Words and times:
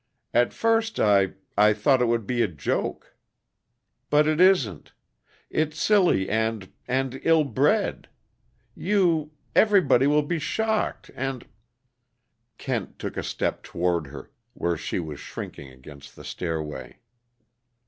At 0.33 0.51
first 0.51 0.99
I 0.99 1.33
I 1.55 1.73
thought 1.73 2.01
it 2.01 2.07
would 2.07 2.25
be 2.25 2.41
a 2.41 2.47
joke, 2.47 3.15
but 4.09 4.25
it 4.27 4.41
isn't; 4.41 4.93
it's 5.51 5.79
silly 5.79 6.27
and, 6.27 6.71
and 6.87 7.19
ill 7.21 7.43
bred. 7.43 8.09
You 8.73 9.29
everybody 9.55 10.07
will 10.07 10.23
be 10.23 10.39
shocked, 10.39 11.11
and" 11.13 11.45
Kent 12.57 12.97
took 12.97 13.15
a 13.15 13.21
step 13.21 13.61
toward 13.61 14.07
her, 14.07 14.31
where 14.55 14.75
she 14.75 14.99
was 14.99 15.19
shrinking 15.19 15.69
against 15.69 16.15
the 16.15 16.23
stairway. 16.23 16.97